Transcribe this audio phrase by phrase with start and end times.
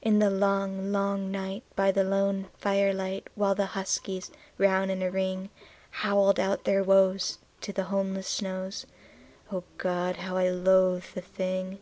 [0.00, 5.10] In the long, long night, by the lone firelight, while the huskies, round in a
[5.10, 5.48] ring,
[5.90, 8.86] Howled out their woes to the homeless snows
[9.50, 10.18] O God!
[10.18, 11.80] how I loathed the thing.